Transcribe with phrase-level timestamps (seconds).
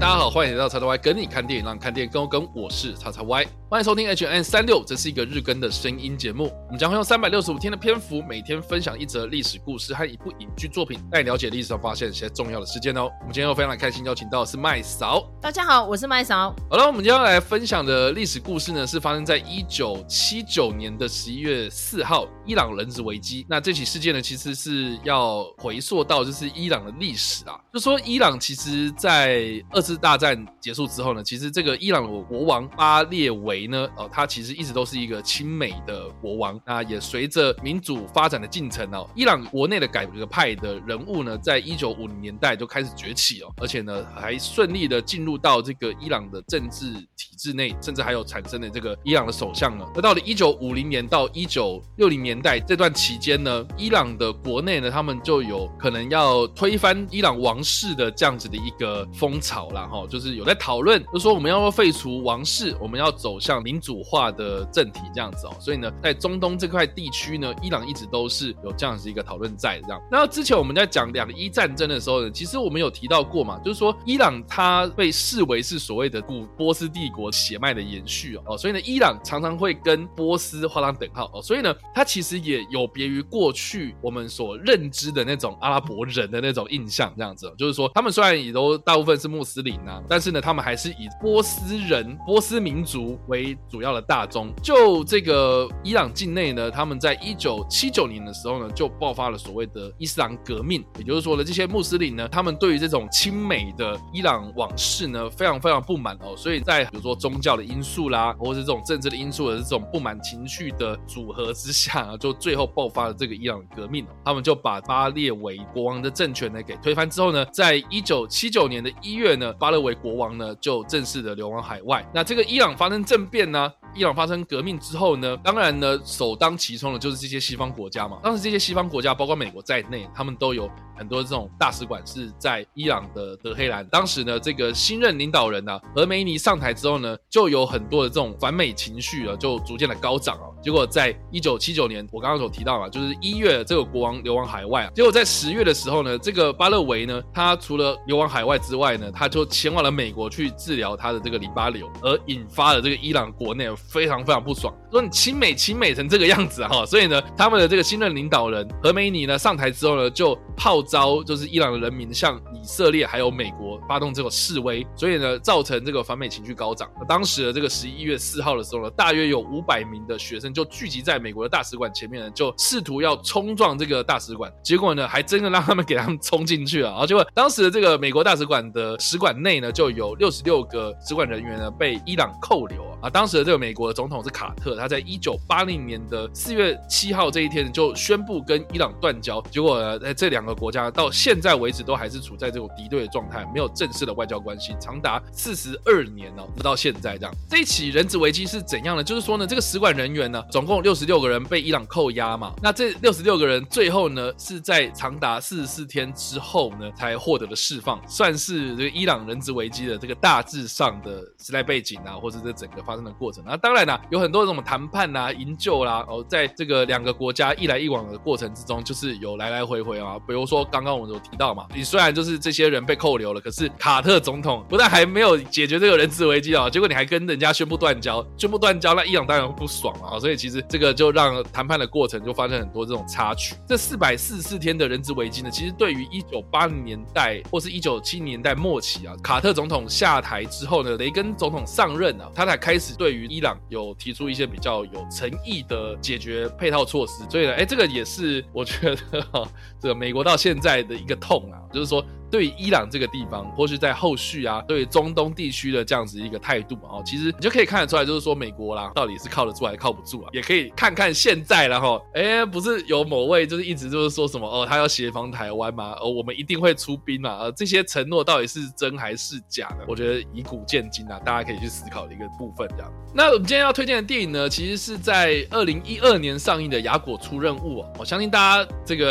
[0.00, 2.48] 大家好，欢迎来到叉叉 Y 跟你看电影，让你看电影更有梗。
[2.54, 6.44] 我是叉叉 Y，欢迎收听 H&M 365，这是一个日更的声音节目。
[6.68, 13.10] 我们将会用三百六十五天的篇幅，每天分享一则历史故事和一部影剧作品，带你了解历史上发现一些重要的事件哦。
[13.20, 15.22] 我们今天又非常的开心，邀请到的是麦嫂。
[15.38, 16.56] 大家好，我是麦嫂。
[16.70, 23.44] 好了，我们今天要来分享的历史故事呢，是发生在一九七九年的十一月四号，伊朗人质危机。
[23.50, 36.60] 那这起事件呢，其实是要回溯到就是伊朗的历史啊，就说伊朗其实在二次大战结束之后呢，其实这个伊朗的国王巴列维呢，哦，他其实一直都是一个亲美的国王。
[36.64, 49.84] 那也随着民主发展的进程哦，伊朗国内的改革派的人物呢，在一九五零年代就开始崛起哦，而且呢，还顺利的进入到这个伊朗的政治体制内，甚至还有产生的这个伊朗的首相呢。
[49.94, 59.86] 那到了一九五零年到一九六零年代这段期间呢，伊朗的国内呢，他们就有可能要推翻伊朗王室的这样子的一个风潮啦。
[59.86, 65.56] 哈，就是有在讨论，就说我们要不废除王室，我们要走向民主化的政体这样子哦。
[65.58, 70.00] 所以呢，在中东这块地区呢，伊朗一直都是有这样子一个讨论在这样。
[70.10, 90.02] 那之前我们在讲两伊战争的时候呢，其实我们有提到过嘛，就是说伊朗它被视为是所谓的古波斯帝国血脉的延续哦，所以呢，伊朗常常会跟波斯画上等号哦，所以呢，它其实也有别于过去我们所认知的那种阿拉伯人的那种印象这样子，就是说他们虽然也都大部分是穆斯林啊。
[90.08, 94.52] 但是呢，他们还是以波斯人、波斯民族为为主要的大宗。
[94.62, 100.84] 就这个伊朗境内呢，他们在一九七九年的时候呢，就爆发了所谓的伊斯兰革命。
[100.98, 106.36] 也就是说呢，这些穆斯林呢，他们对于这种亲美的伊朗往事呢，非常非常不满哦。
[106.36, 114.06] 所以在比如说宗教的因素啦，或者是这种政治的因素的这种不满情绪的组合之下啊，就最后爆发了这个伊朗革命。
[114.24, 122.06] 他们就把巴列维国王的政权呢给推翻之后呢，在一九七九年的一月呢，巴列维国王呢，就正式的流亡海外。
[122.14, 128.18] 那这个伊朗发生政变呢，伊朗发生革命之后呢，当然呢，首当其冲的就是这些西方国家嘛。
[128.22, 130.68] 当时这些西方国家，包括美国在内，他们都有
[130.98, 133.86] 很多这种大使馆是在伊朗的德黑兰。
[133.86, 140.50] 当时呢，这个新任领导人呢、啊，荷梅尼上台之后呢，就有很多的这种反美情绪啊，就逐渐的高涨啊。
[140.62, 144.90] 结果在一九七九年，我刚刚所提到嘛，就是一月这个国王流亡海外啊。
[144.94, 166.90] 结果在十月的时候呢，这个巴勒维呢，他除了流亡海外之外呢，他就前往了美国去治疗他的这个淋巴瘤，而引发了这个伊朗国内非常非常不爽，说你亲美亲美成这个样子哈，所以呢，他们的这个新任领导人何梅尼呢上台之后呢，就号召就是伊朗的人民向以色列还有美国发动这个示威，所以呢，造成这个反美情绪高涨。
[167.08, 183.10] 当时的这个十一月四号的时候呢，大约有五百名的学生就聚集在美国的大使馆前面呢，就试图要冲撞这个大使馆，结果呢，还真的让他们给他们冲进去了，然后结果当时的这个美国大使馆的使馆内呢，就有六十六个使馆人员呢被伊朗扣留啊。
[183.10, 189.40] 当时的这个美国的总统是卡特，他在一九八零年的四月七号这一天就宣布跟伊朗断交。
[189.50, 197.34] 结果呢，在这两个国家到现在为止都还是处在这种敌对的状态，没有正式的外交关系，长达四十二年哦，直到现在这样。
[197.48, 199.04] 这一起人质危机是怎样呢？
[199.04, 202.52] 就是说呢，这个使馆人员呢，总共六十六个人被伊朗扣押嘛。
[202.60, 212.82] 那这六十六个人最后呢，是在长达四十四天之后呢，才获得了释放，算是这个伊朗人质危机的这个大致上的时代背景啊，或者这整个。
[212.88, 220.18] 发生的过程，那当然啦，有很多这种谈判呐、营救啦，哦，在这个两个国家一来一往的过程之中，就是有来来回回啊。
[220.26, 230.18] 比如说刚刚我们有提到嘛，你虽然就是这些人被扣留了，可是卡特总统不但还没有解决这个人质危机啊，结果你还跟人家宣布断交，宣布断交，那伊朗当然会不爽啊。
[230.18, 233.54] 所以其实这个就让谈判的过程就发生很多这种插曲。
[233.66, 242.77] 这四百四十四天的人质危机呢，其实对于一九八零年代或是一九七零年代末期啊，卡特总统下台之后呢，雷根总统上任啊，他才开。
[242.78, 252.04] 开始对于伊朗有提出一些比较有诚意的解决配套措施，所以呢，哎，这个也是我觉得哈，这个美国到现在的一个痛啊，就是说。
[252.30, 260.28] 对伊朗这个地方，或是在后续啊，对中东地区的这样子一个态度啊，其实你就可以看得出来，就是说美国啦，到底是靠得住还是靠不住啊？
[260.32, 269.86] 也可以看看现在了哈，哎，不是有某位就是一直就是说什么哦，他要协防台湾嘛，哦，我们一定会出兵嘛，呃，这些承诺到底是真还是假的？
[269.88, 272.92] 我觉得以古鉴今啊，大家可以去思考的一个部分这样。
[273.14, 279.10] 那我们今天要推荐的电影呢，其实是在二零一二年上映的《雅果出任务》哦，我相信大家这个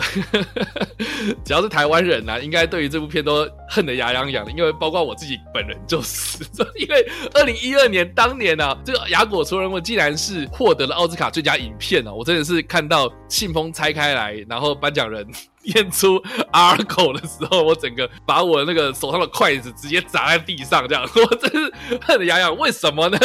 [1.43, 3.06] 只要是台湾人啊，应该对于这部。
[3.07, 6.43] 片都恨得牙痒痒的，因为包括我自己本人就是，
[6.77, 15.25] 因为二零一二年当年啊，这个《雅果出人物》竟然是获得了奥斯卡最佳影片啊，我真的是看到信封拆开来，然后颁奖人。
[15.75, 16.19] 演出
[16.51, 22.55] Argo 的时候，我整个把我那个手上的筷子直接砸在地上，这样 我真是恨得牙痒。
[22.57, 23.17] 为什么呢？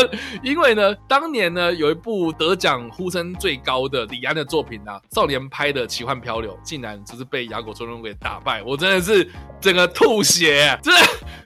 [0.43, 9.31] 因为呢，当年呢有一部得奖呼声最高的李安的作品啊，少年拍的《奇幻漂流》，竟然就是被亚果村润给打败，我真的是
[9.61, 11.01] 整个吐血， 真的。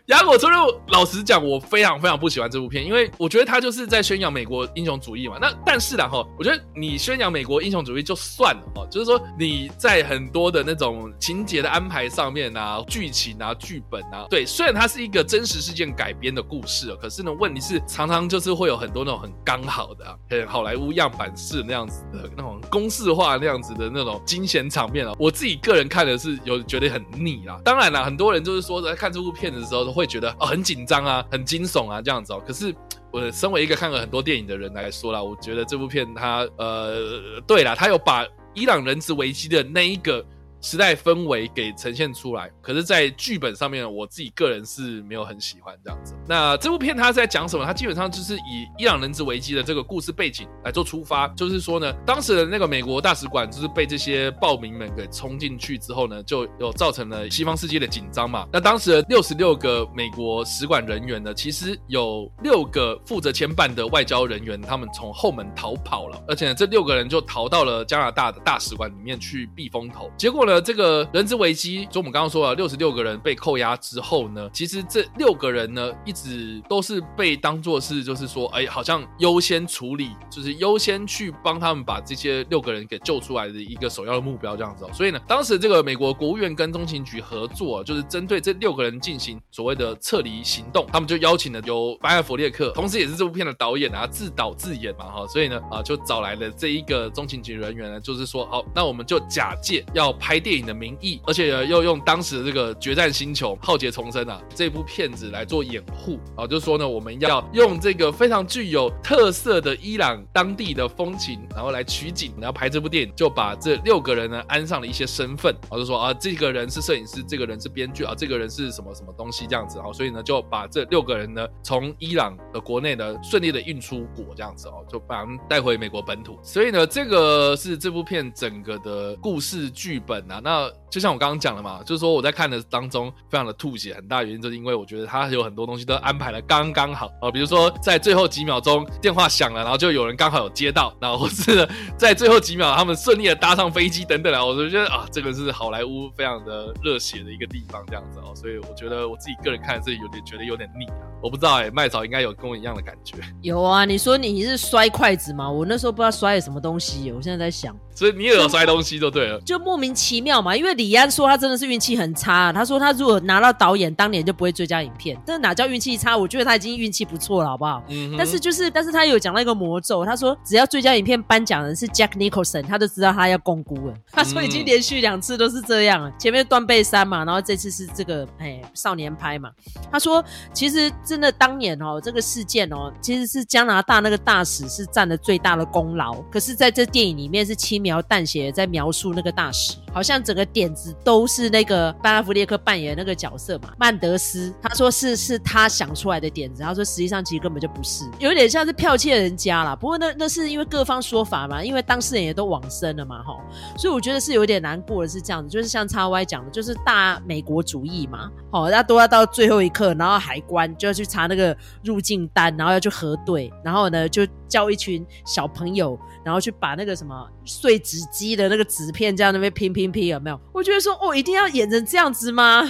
[0.07, 5.37] 亚果村润，老实讲，我非常非常不喜欢这部片，因为我觉得他就是在宣扬美国英雄主义嘛。
[5.41, 10.86] 那但是啦哈，我觉得你宣扬美国英雄主义就算了哦，就是说你在很多的那种
[11.19, 27.61] 情节的安排上面啊，剧情啊，剧本啊，对，虽然它是一个真实事件改编的故事，可是呢，问题是常常就是会有很多那种很刚好的、啊，很好莱坞样板式那样子的那种公式化那样子的那种惊险场面啊，我自己个人看的是有觉得很腻啦。
[27.65, 29.97] 当然啦，很多人就是说在看这部片子的时候都。
[29.97, 32.43] 会觉得哦很紧张啊，很惊悚啊这样子哦。
[32.47, 32.71] 可是
[33.11, 40.23] 我身为一个看了很多电影的人来说啦，我觉得这部片它呃，对啦，它有把伊朗人质危机的那一个。
[40.67, 46.13] 时代氛围给呈现出来，可是，在剧本上面，我自己个人是没有很喜欢这样子。
[46.27, 47.65] 那这部片它在讲什么？
[47.65, 58.49] 它基本上就是以伊朗人质危机的这个故事背景来做出发，就是说呢，当时的那个美国大使馆就是被这些暴民们给冲进去之后呢，就有造成了西方世界的紧张嘛。
[58.53, 70.56] 那当时的六十六个美国使馆人员呢，其实有六个负责牵办的外交人员，他们从后门逃跑了，而且呢，这六个人就逃到了加拿大的大使馆里面去避风头，结果呢。
[70.61, 84.91] 这个人质危机，就我们刚刚说了，六十六个人被扣押之后呢，其实这六个人呢，一直都是被当作是，就是说，哎，好像优先处理，就是优先去帮他们把这些六个人给救出来的一个首要的目标，这样子哦。
[84.95, 100.41] 所以呢，当时这个美国国务院跟中情局合作，就是针对这六个人进行所谓的撤离行动，他们就邀请了由班艾弗列克，同时也是这部片的导演啊，自导自演嘛，哈，所以呢，啊，就找来了这一个中情局人员呢，就是说，好，那我们就假借要拍。
[100.47, 126.39] 电影的名义，而且又用当时的这个决战星球浩劫重生啊这部片子来做掩护啊，就说呢，我们要用这个非常具有特色的伊朗当地的风情，然后来取景，然后拍这部电影，就把这六个人呢安上了一些身份，啊，就说啊，这个人是摄影师，这个人是编剧啊，这个人是什么什么东西这样子啊，所以呢就把这六个人呢从伊朗的国内呢顺利的运出国这样子哦，就把他们带回美国本土。
[126.41, 130.41] 所以呢，这个是这部片整个的故事剧本啊。
[130.43, 141.69] 那就像我刚刚讲的嘛，就是说我在看的当中非常的吐血，很大原因就是因为我觉得他有很多东西都安排的刚刚好啊，比如说在最后几秒钟电话响了，然后就有人刚好有接到，然后或是
[141.99, 153.17] 在最后几秒他们顺利的搭上飞机等等啊，我就觉得啊，这个是好莱坞非常的热血的一个地方这样子哦，所以我觉得我自己个人看是有点觉得有点腻啊，我不知道哎、欸，麦嫂应该有跟我一样的感觉。
[153.43, 155.51] 有啊，你说你是摔筷子吗？
[155.51, 166.17] 我那时候不知道摔了什么东西，我现在在想，所以你也有摔东西就对了，就莫名其妙嘛，因为李安说他真的是运气很差，啊，他说他如果拿到导演当年就不会最佳影片，这哪叫运气差？
[166.17, 167.83] 我觉得他已经运气不错了，好不好？
[167.89, 168.15] 嗯。
[168.17, 173.95] 但是就是，但是他有讲到一个魔咒，他说只要最佳影片颁奖人是 Jack Nicholson，他就知道他要共估了。
[174.11, 179.51] 他说已经连续两次都是这样了，前面断背山嘛，然后这次是这个哎少年拍嘛。
[179.91, 199.75] 他说其实真的当年哦这个事件哦，其实是加拿大那个大使是占了最大的功劳，可是在这电影里面是轻描淡写在描述那个大使，好像整个点子都是那个班拉弗列克扮演的那个角色嘛，曼德斯，他说是是他想出来的点子，他说实际上其实根本就不是，有点像是剽窃人家啦。
[199.75, 203.35] 不过那那是因为各方说法嘛，因为当事人也都往生了嘛，哈，
[203.79, 220.41] 所以我觉得是有点难过的是这样子，就是像叉 Y 讲的，就是大美国主义嘛，好，大家都要到最后一刻，然后海关就要去查那个入境单，然后要去核对，然后呢就叫一群小朋友，然后去把那个什么碎纸机的那个纸片这样那边拼拼有没有？
[220.53, 222.63] 我觉得说哦，一定要演成这样子吗？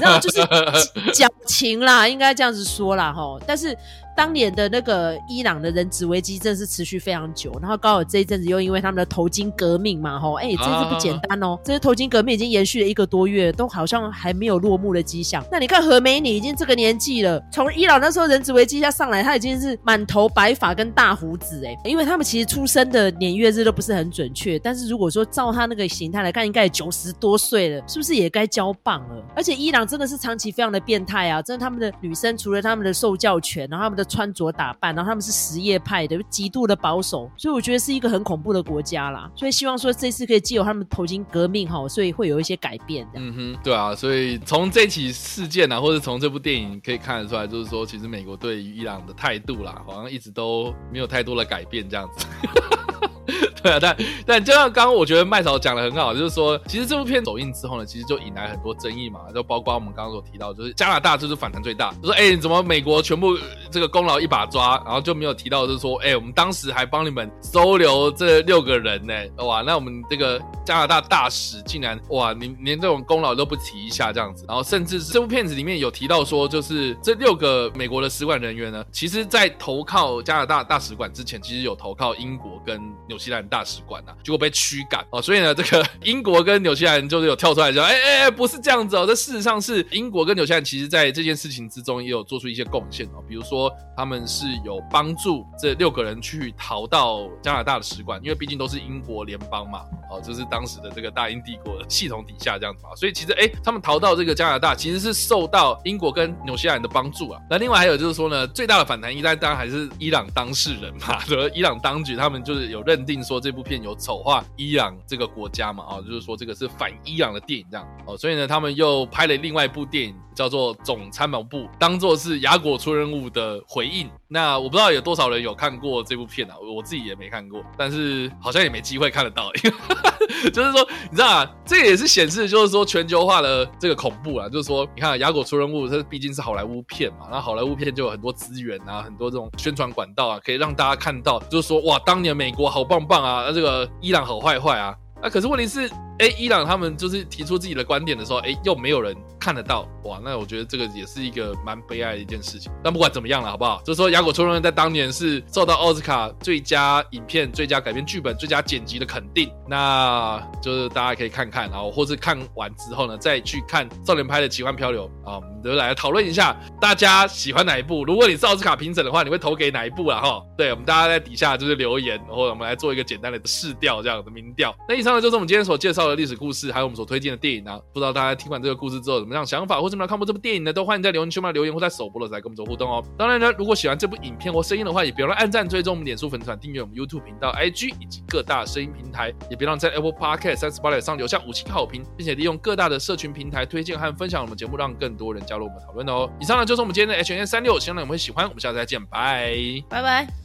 [0.00, 0.40] 然后，就是
[1.12, 3.38] 讲情啦，应该这样子说啦，哈。
[3.46, 3.76] 但是。
[4.16, 15.44] 当年的那个伊朗的人质危机真的是持续非常久，然后刚好这一阵子又因为他们的头巾革命嘛，吼，哎，这次不简单哦，这些头巾革命已经延续了一个多月，都好像还没有落幕的迹象。
[15.50, 29.24] 那你看何美女已经这个年纪了，从伊朗那时候人质危机一下上来，她已经是满头白发跟大胡子，哎，因为他们其实出生的年月日都不是很准确，但是如果说照他那个形态来看，应该九十多岁了，是不是也该交棒了？
[29.34, 39.30] 而且伊朗真的是长期非常的变态啊，真的他们的女生除了他们的受教权，然后他们的穿着打扮，然后他们是实业派的，极度的保守，所以我觉得是一个很恐怖的国家啦。
[39.34, 43.06] 所以希望说这次可以借由他们头巾革命哈，所以会有一些改变。
[43.14, 52.26] 嗯哼，对啊，所以从这起事件啊，或者从这部电影可以看得出来，就是说其实美国对于伊朗的态度啦，好像一直都没有太多的改变这样子。
[53.62, 53.96] 对啊，但
[54.26, 63.34] 但就像刚刚我觉得麦嫂讲的很好，就是说，其实这部片走映之后呢，其实就引来很多争议嘛，就包括我们刚刚所提到，就是加拿大就是反弹最大，就说哎，怎么美国全部
[63.74, 69.12] 这个功劳一把抓，然后就没有提到就是说，哎，我们当时还帮你们收留这六个人呢，
[69.44, 85.20] 哇，那我们这个加拿大大使竟然哇，你连这种功劳都不提一下这样子，然后甚至这部片子里面有提到说，就是这六个美国的使馆人员呢，其实在投靠加拿大大使馆之前，其实有投靠英国跟纽西兰大使馆呐、啊，结果被驱赶哦。
[85.20, 89.04] 所以呢，这个英国跟纽西兰就是有跳出来说，哎哎哎，不是这样子哦。
[89.04, 93.22] 这事实上是英国跟纽西兰其实在这件事情之中也有做出一些贡献哦。
[93.26, 93.63] 比如说，
[93.96, 102.90] 他们是有帮助这六个人去逃到加拿大的使馆，因为毕竟都是英国联邦嘛，哦，就是当时的这个大英帝国的系统底下这样子嘛。
[102.96, 107.40] 所以其实哎，他们逃到这个加拿大，其实是受到英国跟纽西兰的帮助啊。
[107.48, 124.08] 那另外还有就是说呢，最大的反弹，一旦当然还是伊朗当事人嘛，和 伊朗当局他们就是有认定说这部片有丑化伊朗这个国家嘛，哦，就是说这个是反伊朗的电影这样哦，所以呢，他们又拍了另外一部电影叫做《总参谋部》，当做是雅果出任务的回应。
[124.28, 129.50] 那我不知道有多少人有看过这部片啊，我自己也没看过，但是好像也没机会看得到，
[130.52, 145.90] 就是说你知道啊，这也是显示就是说全球化的这个恐怖啊，就是说你看雅果出任务，它毕竟是好莱坞片嘛，那好莱坞片就有很多资源啊，很多这种宣传管道啊，可以让大家看到，就是说哇，当年美国好棒棒啊，那这个伊朗好坏坏啊，那可是问题是。
[146.18, 152.70] 哎，伊朗他们就是提出自己的观点的时候，哎，又没有人看得到，哇，那我觉得这个也是一个蛮悲哀的一件事情。
[152.82, 153.82] 但不管怎么样了，好不好？
[153.84, 168.04] 就是说，《雅果出任务》在当年是受到奥斯卡最佳影片、最佳改编剧本、最佳剪辑的肯定，那就是大家可以看看，然后或是看完之后呢，再去看少年派的《奇幻漂流》啊，我们就来讨论一下，大家喜欢哪一部？
[168.04, 170.20] 如果你是奥斯卡评审的话，你会投给哪一部啊？
[170.20, 174.72] 哈，对，我们大家在底下就是留言，然后我们来做一个简单的试调，这样的民调。
[174.88, 180.72] 那以上呢，就是我们今天所介绍的历史故事，还有我们所推荐的电影呢、不知道大家听完这个故事之后有什么样想法，或者怎么样看过这部电影呢？
[180.72, 183.04] 都欢迎在留言区嘛留言，或在首播的时候跟我们做互动哦。
[183.16, 196.28] 当然呢，如果喜欢这部影片或声音的话，也别忘按赞、追踪我们脸书粉团、订阅我们 YouTube 频道、IG 以及各大声音平台，也别忘在 Apple Podcast 三十八点上留下五星好评，并且利用各大的社群平台推荐和分享我们节目，让更多人加入我们讨论哦。
[196.40, 198.44] 以上呢就是我们今天的 H&M 365，希望你们会喜欢。
[198.46, 199.54] 我们下次再见，拜
[199.88, 200.43] 拜拜。